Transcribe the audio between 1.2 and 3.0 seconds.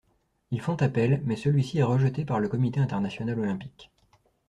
mais celui-ci est rejeté par le Comité